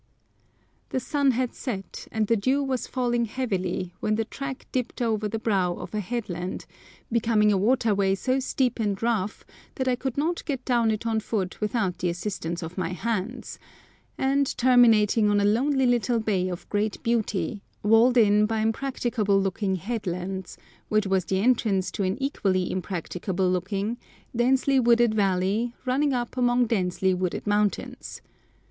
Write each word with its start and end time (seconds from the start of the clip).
The 0.89 0.99
sun 0.99 1.29
had 1.29 1.53
set 1.53 2.07
and 2.11 2.25
the 2.25 2.35
dew 2.35 2.63
was 2.63 2.87
falling 2.87 3.25
heavily 3.25 3.93
when 3.99 4.15
the 4.15 4.25
track 4.25 4.65
dipped 4.71 4.99
over 4.99 5.27
the 5.29 5.37
brow 5.37 5.75
of 5.75 5.93
a 5.93 5.99
headland, 5.99 6.65
becoming 7.11 7.51
a 7.51 7.57
waterway 7.59 8.15
so 8.15 8.39
steep 8.39 8.79
and 8.79 8.99
rough 9.03 9.45
that 9.75 9.87
I 9.87 9.95
could 9.95 10.17
not 10.17 10.43
get 10.45 10.65
down 10.65 10.89
it 10.89 11.05
on 11.05 11.19
foot 11.19 11.61
without 11.61 11.99
the 11.99 12.09
assistance 12.09 12.63
of 12.63 12.79
my 12.79 12.93
hands, 12.93 13.59
and 14.17 14.57
terminating 14.57 15.29
on 15.29 15.39
a 15.39 15.45
lonely 15.45 15.85
little 15.85 16.19
bay 16.19 16.49
of 16.49 16.67
great 16.69 17.03
beauty, 17.03 17.61
walled 17.83 18.17
in 18.17 18.47
by 18.47 18.61
impracticable 18.61 19.39
looking 19.39 19.75
headlands, 19.75 20.57
which 20.89 21.05
was 21.05 21.25
the 21.25 21.41
entrance 21.41 21.91
to 21.91 22.01
an 22.01 22.17
equally 22.19 22.71
impracticable 22.71 23.51
looking, 23.51 23.99
densely 24.35 24.79
wooded 24.79 25.13
valley 25.13 25.75
running 25.85 26.11
up 26.11 26.37
among 26.37 26.65
densely 26.65 27.13
wooded 27.13 27.45
mountains. 27.45 28.19